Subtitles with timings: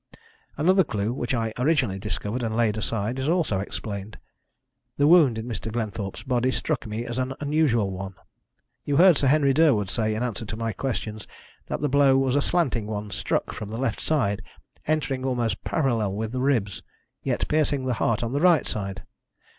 [0.57, 4.17] "Another clue, which I originally discovered and laid aside, is also explained.
[4.97, 5.71] The wound in Mr.
[5.71, 8.15] Glenthorpe's body struck me as an unusual one.
[8.83, 11.27] You heard Sir Henry Durwood say, in answer to my questions,
[11.67, 14.41] that the blow was a slanting one, struck from the left side,
[14.87, 16.81] entering almost parallel with the ribs,
[17.21, 19.03] yet piercing the heart on the right side.